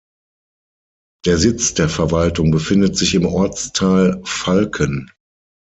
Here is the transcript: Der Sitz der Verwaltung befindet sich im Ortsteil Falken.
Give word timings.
Der 1.27 1.37
Sitz 1.37 1.75
der 1.75 1.87
Verwaltung 1.87 2.49
befindet 2.49 2.97
sich 2.97 3.13
im 3.13 3.27
Ortsteil 3.27 4.19
Falken. 4.25 5.11